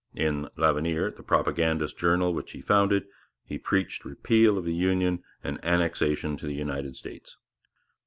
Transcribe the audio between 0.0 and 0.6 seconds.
In